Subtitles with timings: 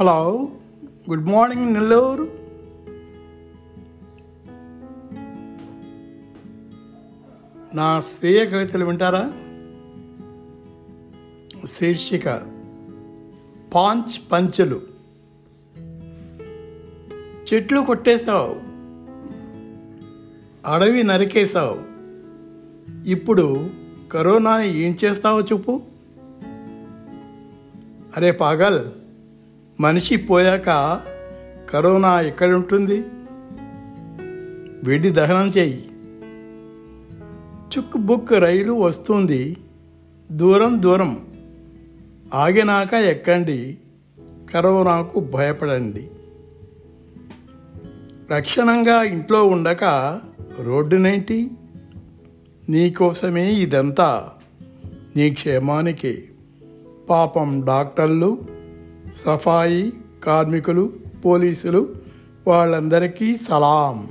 [0.00, 0.48] Hello
[1.10, 2.28] good morning Nellore
[7.74, 9.32] నా స్వీయ కవితలు వింటారా?
[11.66, 12.42] శీర్షిక
[13.74, 14.80] పాంచ్ పంచులు.
[17.54, 18.56] చెట్లు కొట్టేశావు.
[20.70, 21.82] అడవి నరికేశావు.
[23.08, 23.70] ఇప్పుడు
[24.12, 25.82] కరోనాని ఏం చేస్తావో చెప్పు.
[28.16, 29.05] అరే పాగల్
[29.80, 31.00] మనిషి పోయాక
[31.70, 33.04] కరోనా ఎక్కడుంటుంది
[34.84, 35.90] వెడి దహనం చేయి.
[37.66, 39.56] చుక్ బుక్ రైలు వస్తుంది.
[40.32, 41.26] దూరం దూరం.
[42.34, 43.78] ఆగినాక ఎక్కండి.
[44.54, 46.10] కరోనాకు భయపడండి.
[48.32, 49.84] లక్షణంగా ఇంట్లో ఉండక
[50.62, 51.50] రోడ్డునేంటి?
[52.68, 54.30] నీకోసమే ఇదంతా.
[55.16, 56.24] నీ క్షేమానికి.
[57.10, 58.55] పాపం డాక్టర్లు
[59.16, 59.92] సఫాయి
[60.24, 60.92] కార్మికులు
[61.24, 61.94] పోలీసులు
[62.46, 64.08] వాళ్ళందరికీ సలాం.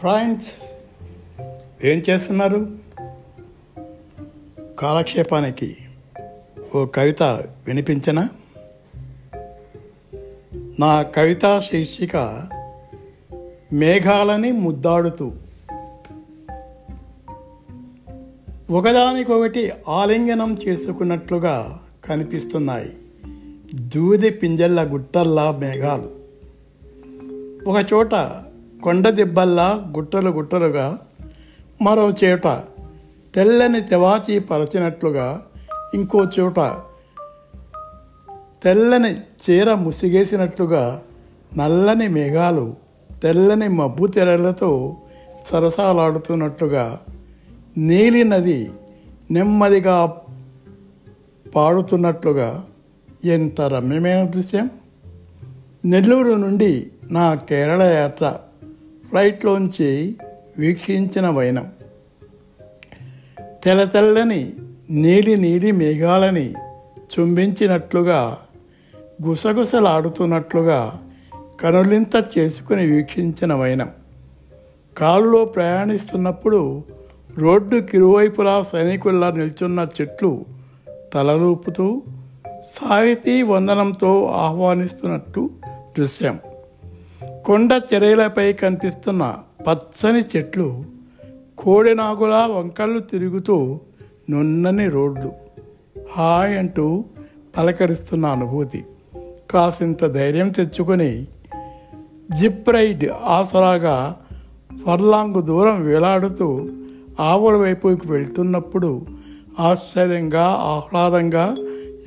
[0.00, 0.68] ఫ్రెండ్స్
[1.84, 2.68] ఏం చేస్తున్నారు?
[4.78, 5.76] కాలక్షేపానికి
[6.74, 7.22] ఓ కవిత
[7.66, 8.28] వినిపించనా?
[10.82, 12.16] నా కవితా శీర్షిక
[13.72, 15.32] మేఘాలని ముద్దాడుతూ.
[18.70, 22.92] ఒకదానికొకటి ఆలింగనం చేసుకున్నట్లుగా కనిపిస్తున్నాయి.
[23.74, 26.10] దూది పింజల్ల గుట్టల్లా మేఘాలు.
[27.70, 28.14] ఒకచోట
[28.82, 30.98] కొండ దిబ్బల్లా గుట్టలు గుట్టలుగా
[31.82, 32.46] మరో చోట
[33.34, 35.46] తెల్లని తెవాచి పరచినట్లుగా
[35.94, 36.58] ఇంకో చోట
[38.64, 41.02] తెల్లని చీర ముసిగేసినట్లుగా
[41.56, 42.74] నల్లని మేఘాలు
[43.22, 44.96] తెల్లని మబ్బు తెరలతో
[45.44, 47.00] సరసాలాడుతున్నట్టుగా
[47.76, 48.70] నీలి నది
[49.30, 50.20] నెమ్మదిగా
[51.54, 52.64] పాడుతున్నట్లుగా
[53.24, 54.70] ఎంత రమ్యమైన దృశ్యం.
[55.84, 58.38] నెల్లూరు నుండి నా కేరళ యాత్ర
[59.10, 60.16] ఫ్లైట్లోంచి
[60.58, 61.72] వీక్షించిన వైనం.
[63.64, 64.52] తెల్ల తెల్లని
[64.90, 66.54] నీలి నీలి మేఘాలని
[67.12, 68.38] చుంబించినట్లుగా
[69.26, 71.00] గుసగుసలాడుతున్నట్లుగా
[71.60, 73.90] కనులింత చేసుకుని వీక్షించిన వైనం.
[74.98, 76.82] కారులో ప్రయాణిస్తున్నప్పుడు
[77.38, 80.44] రోడ్డు కిరువైపులా సైనికుల్లా నిల్చున్న చెట్లు
[81.12, 82.02] తలలూపుతూ
[82.64, 85.50] సాహితీ వందనంతో ఆహ్వానిస్తున్నట్టు
[85.98, 86.38] దృశ్యం.
[87.44, 89.36] కొండ చెరయలపై కనిపిస్తున్న
[89.68, 90.84] పచ్చని చెట్లు
[91.58, 93.80] కోడినాగులా వంకళ్ళు తిరుగుతూ
[94.30, 95.32] నున్నని రోడ్లు.
[96.10, 97.04] హాయ్ అంటూ
[97.56, 98.84] పలకరిస్తున్న అనుభూతి.
[99.52, 101.26] కాసింత ధైర్యం తెచ్చుకొని
[102.40, 104.16] జిప్ రైడ్ ఆసరాగా
[104.86, 106.68] ఫర్లాంగ్ దూరం వేలాడుతూ
[107.20, 109.06] ఆవుల వైపుకి వెళ్తున్నప్పుడు
[109.60, 111.56] ఆశ్చర్యంగా ఆహ్లాదంగా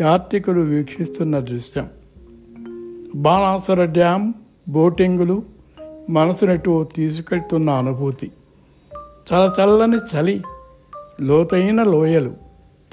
[0.01, 1.89] యాత్రికులు వీక్షిస్తున్న దృశ్యం.
[3.15, 4.33] బాణాసుర డ్యామ్
[4.69, 5.43] బోటింగులు
[6.09, 8.31] మనసునెటు తీసుకెళ్తున్న అనుభూతి.
[9.33, 10.43] చలచల్లని చలి
[11.21, 12.33] లోతైన లోయలు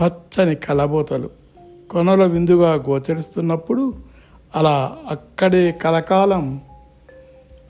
[0.01, 1.31] పచ్చని కలబోతలు
[1.91, 4.12] కొనల విందుగా గోచరిస్తున్నప్పుడు
[4.57, 6.61] అలా అక్కడే కలకాలం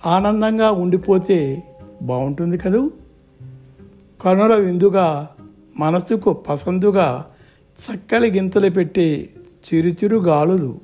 [0.07, 1.63] ఆనందంగా ఉండిపోతే
[2.03, 2.91] బాగుంటుంది కదూ?
[4.25, 5.29] కనుల విందుగా
[5.77, 7.25] మనసుకు పసందుగా
[7.79, 9.31] చక్కలి గింతలు పెట్టి
[9.65, 10.79] చిరుచిరు గాలులు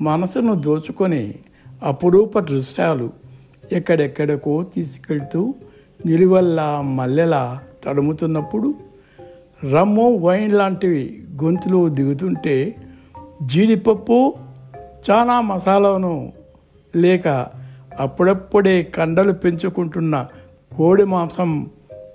[0.00, 1.34] మనసును దోచుకొని
[1.82, 3.10] అపురూప దృశ్యాలు
[3.72, 5.54] ఎక్కడెక్కడికో తీసుకెళ్తూ
[6.06, 8.74] నిలువల్లా మల్లెలా తడుముతున్నప్పుడు
[9.72, 12.74] రమ్ము వైన్ లాంటివి గొంతులో దిగుతుంటే
[13.42, 14.34] జీడిపప్పు
[15.10, 16.32] చాలా మసాలాను
[16.96, 17.28] లేక
[18.00, 20.26] అప్పుడప్పుడే కండలు పెంచుకుంటున్న
[20.76, 21.70] కోడి మాంసం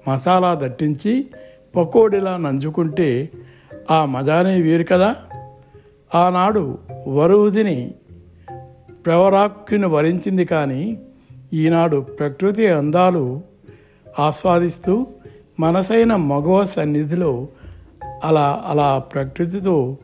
[0.08, 1.28] మసాలా దట్టించి
[1.76, 3.30] పకోడీలా నంజుకుంటే
[3.92, 5.16] ఆ మజానే వేరు కదా.
[6.16, 7.96] ఆనాడు వరువుదిని
[9.06, 10.98] ప్రవరాక్కుని వరించింది కానీ
[11.54, 13.42] ఈనాడు ప్రకృతి అందాలు
[14.20, 15.08] ఆస్వాదిస్తూ
[15.60, 17.48] మనసైన మగవ సన్నిధిలో
[18.24, 19.98] అలా అలా ప్రకృతితో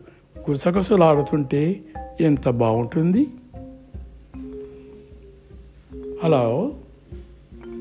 [0.50, 1.82] గుసగుసలాడుతుంటే
[2.22, 3.28] ఎంత బాగుంటుంది?
[6.24, 6.72] హలో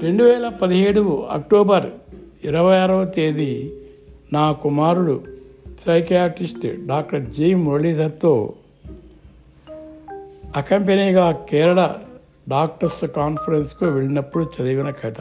[0.03, 1.91] రెండు వేల పదిహేడు అక్టోబర్
[2.45, 3.73] ఇరవై ఆరవ తేదీ
[4.33, 5.25] నా కుమారుడు
[5.87, 7.55] సైకియాట్రిస్ట్ డాక్టర్ జి.
[7.55, 8.55] మురళీధర్తో
[10.57, 11.95] అకంపెనీగా కేరళ
[12.49, 15.15] డాక్టర్స్ కాన్ఫరెన్స్కు వెళ్ళినప్పుడు చదివిన కథ.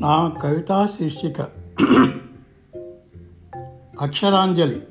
[0.00, 1.40] నా కవితా శీర్షిక.
[4.00, 4.82] అక్షరాంజలి.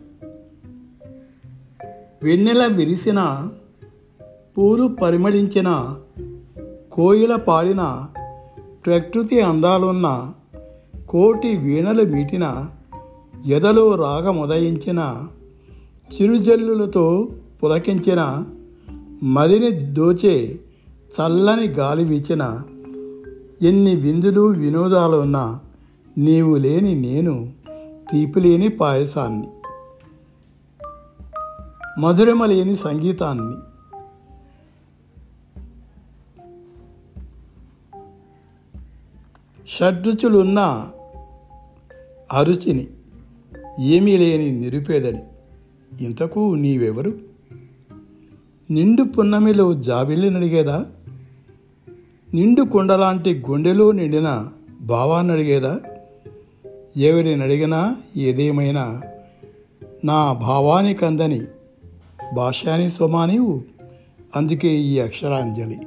[2.23, 3.49] వెన్నెల విరిసిన
[4.57, 5.95] పూలు పరిమళించిన
[6.91, 8.05] కోయిల పాడిన
[8.85, 10.33] ప్రకృతి అందాలున్న
[11.09, 12.69] కోటి వీణలు మీటిన
[13.45, 15.27] ఎదలో రాగముదయించిన
[16.13, 17.27] చిరుజల్లులతో
[17.63, 18.45] పులకించిన
[19.23, 20.59] మదిని దోచే
[21.09, 22.61] చల్లని గాలి వీచిన
[23.61, 25.59] ఎన్ని విందులు వినోదాలు ఉన్నా
[26.17, 27.53] నీవు లేని నేను
[28.11, 29.47] తీపి లేని పాయసాన్ని.
[31.99, 33.55] మధురమ లేని సంగీతాన్ని.
[39.67, 40.89] షడ్రుచులున్న
[42.33, 42.87] అరుచిని
[43.79, 45.21] ఏమీ లేని నిరుపేదని.
[46.05, 47.13] ఇంతకు నీవెవరు?
[48.71, 50.85] నిండు పున్నమిలో జాబిల్లినడిగేదా?
[52.33, 54.47] నిండు కొండలాంటి గుండెలో నిండిన
[54.81, 55.79] భావాన్ని అడిగేదా?
[56.97, 59.01] ఎవరిని అడిగినా ఏదేమైనా
[60.05, 61.41] నా భావానికి అందని
[62.35, 63.61] భాషాని సుమానివు
[64.35, 65.79] అందుకే ఈ అక్షరాంజలి.